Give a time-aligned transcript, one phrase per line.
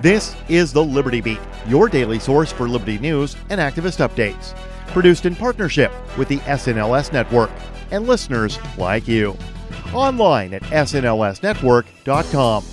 [0.00, 4.56] This is the Liberty Beat, your daily source for Liberty news and activist updates.
[4.92, 7.50] Produced in partnership with the SNLS Network
[7.90, 9.36] and listeners like you.
[9.92, 12.64] Online at snlsnetwork.com.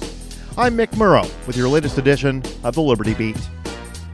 [0.58, 3.50] I'm Mick Murrow with your latest edition of the Liberty Beat.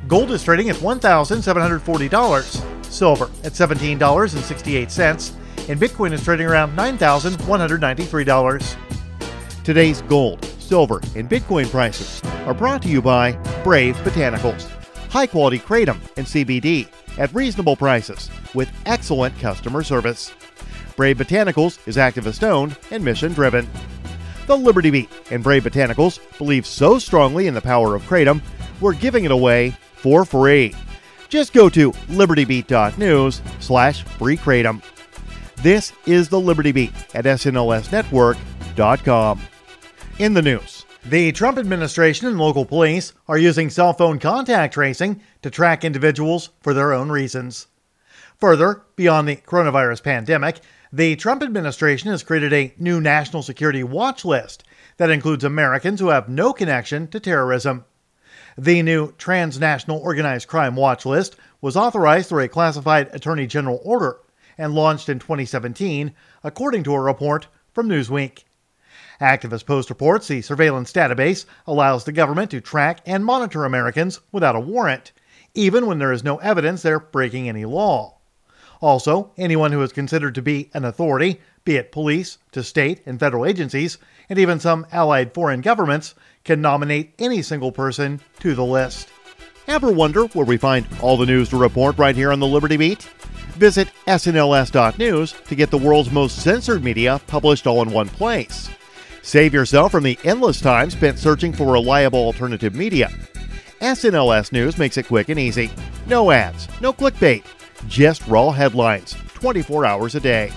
[0.07, 8.75] Gold is trading at $1,740, silver at $17.68, and Bitcoin is trading around $9,193.
[9.63, 14.69] Today's gold, silver, and Bitcoin prices are brought to you by Brave Botanicals,
[15.09, 20.31] high quality kratom and CBD at reasonable prices with excellent customer service.
[20.95, 23.67] Brave Botanicals is activist owned and mission driven.
[24.47, 28.41] The Liberty Beat and Brave Botanicals believe so strongly in the power of kratom,
[28.81, 30.75] we're giving it away for free.
[31.29, 34.83] Just go to libertybeat.news slash free kratom.
[35.57, 39.41] This is the Liberty Beat at snlsnetwork.com.
[40.19, 45.19] In the news, the Trump administration and local police are using cell phone contact tracing
[45.41, 47.65] to track individuals for their own reasons.
[48.39, 50.59] Further, beyond the coronavirus pandemic,
[50.91, 54.63] the Trump administration has created a new national security watch list
[54.97, 57.83] that includes Americans who have no connection to terrorism.
[58.55, 64.19] The new transnational organized crime watch list was authorized through a classified Attorney General order
[64.59, 68.43] and launched in 2017, according to a report from Newsweek.
[69.21, 74.55] Activist Post reports the surveillance database allows the government to track and monitor Americans without
[74.55, 75.11] a warrant,
[75.53, 78.17] even when there is no evidence they're breaking any law.
[78.81, 83.19] Also, anyone who is considered to be an authority, be it police, to state and
[83.19, 83.97] federal agencies,
[84.29, 89.07] and even some allied foreign governments, can nominate any single person to the list.
[89.67, 92.75] Ever wonder where we find all the news to report right here on the Liberty
[92.75, 93.03] Beat?
[93.53, 98.69] Visit snls.news to get the world's most censored media published all in one place.
[99.23, 103.09] Save yourself from the endless time spent searching for reliable alternative media.
[103.79, 105.71] SNLS News makes it quick and easy.
[106.07, 107.45] No ads, no clickbait,
[107.87, 110.51] just raw headlines, 24 hours a day.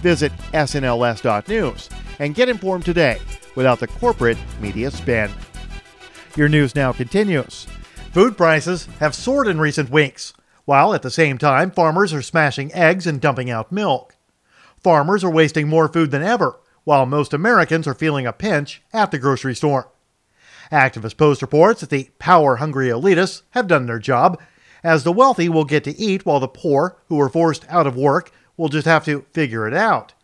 [0.00, 3.20] Visit snls.news and get informed today
[3.54, 5.30] without the corporate media spin.
[6.34, 7.66] Your news now continues.
[8.12, 10.32] Food prices have soared in recent weeks,
[10.64, 14.16] while at the same time, farmers are smashing eggs and dumping out milk.
[14.82, 19.10] Farmers are wasting more food than ever, while most Americans are feeling a pinch at
[19.10, 19.90] the grocery store.
[20.72, 24.40] Activist Post reports that the power hungry elitists have done their job,
[24.82, 27.94] as the wealthy will get to eat while the poor, who are forced out of
[27.94, 30.14] work, will just have to figure it out.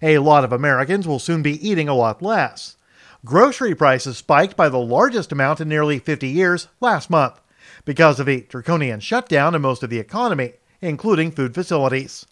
[0.00, 2.78] A lot of Americans will soon be eating a lot less.
[3.26, 7.38] Grocery prices spiked by the largest amount in nearly 50 years last month
[7.84, 12.24] because of a draconian shutdown in most of the economy, including food facilities.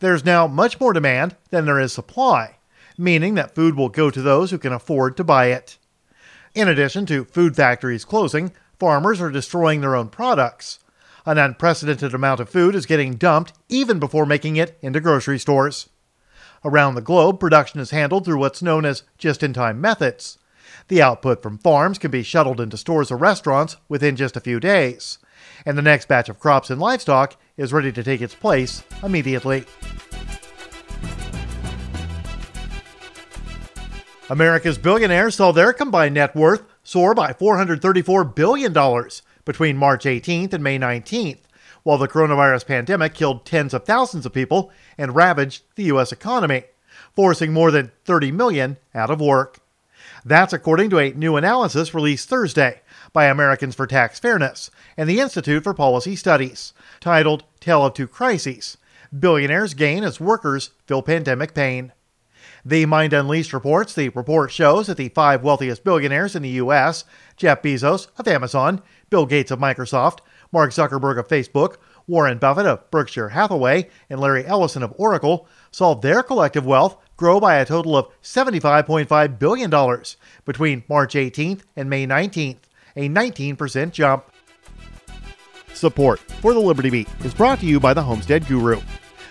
[0.00, 2.56] There's now much more demand than there is supply,
[2.96, 5.78] meaning that food will go to those who can afford to buy it.
[6.54, 10.78] In addition to food factories closing, farmers are destroying their own products.
[11.24, 15.88] An unprecedented amount of food is getting dumped even before making it into grocery stores.
[16.64, 20.38] Around the globe, production is handled through what's known as just in time methods.
[20.88, 24.60] The output from farms can be shuttled into stores or restaurants within just a few
[24.60, 25.18] days,
[25.64, 29.64] and the next batch of crops and livestock is ready to take its place immediately.
[34.30, 38.72] America's billionaires saw their combined net worth soar by $434 billion
[39.44, 41.40] between March 18th and May 19th,
[41.82, 46.12] while the coronavirus pandemic killed tens of thousands of people and ravaged the U.S.
[46.12, 46.64] economy,
[47.14, 49.58] forcing more than 30 million out of work.
[50.24, 52.80] That's according to a new analysis released Thursday
[53.12, 58.06] by Americans for Tax Fairness and the Institute for Policy Studies, titled Tale of Two
[58.06, 58.78] Crises
[59.18, 61.92] Billionaires Gain as Workers Feel Pandemic Pain.
[62.64, 67.04] The Mind Unleashed reports the report shows that the five wealthiest billionaires in the U.S.
[67.36, 68.80] Jeff Bezos of Amazon,
[69.10, 70.20] Bill Gates of Microsoft,
[70.52, 75.94] Mark Zuckerberg of Facebook, Warren Buffett of Berkshire Hathaway, and Larry Ellison of Oracle saw
[75.94, 79.70] their collective wealth grow by a total of $75.5 billion
[80.44, 82.58] between March 18th and May 19th,
[82.94, 84.26] a 19% jump.
[85.74, 88.80] Support for the Liberty Beat is brought to you by the Homestead Guru.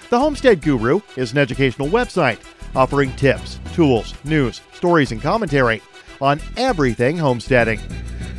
[0.09, 2.39] The Homestead Guru is an educational website
[2.75, 5.81] offering tips, tools, news, stories, and commentary
[6.21, 7.79] on everything homesteading.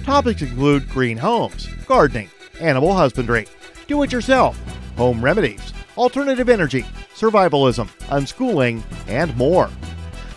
[0.04, 2.30] Topics include green homes, gardening,
[2.60, 3.46] animal husbandry,
[3.86, 4.58] do it yourself,
[4.96, 6.84] home remedies, alternative energy,
[7.14, 9.70] survivalism, unschooling, and more.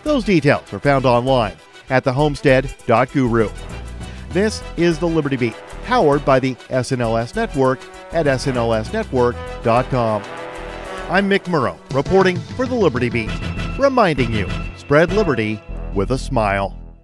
[0.04, 1.56] Those details are found online
[1.90, 3.50] at thehomestead.guru.
[4.30, 5.56] This is the Liberty Beat,
[5.86, 7.80] powered by the SNLS Network
[8.12, 10.24] at snlsnetwork.com.
[11.10, 13.30] I'm Mick Murrow, reporting for the Liberty Beat
[13.78, 15.60] reminding you spread liberty
[15.94, 16.85] with a smile.